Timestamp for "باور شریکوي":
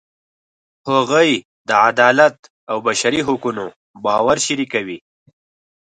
4.03-4.97